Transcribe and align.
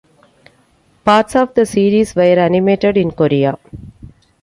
Parts 1.05 1.35
of 1.35 1.53
the 1.53 1.63
series 1.63 2.15
were 2.15 2.23
animated 2.23 2.97
in 2.97 3.11
Korea. 3.11 3.59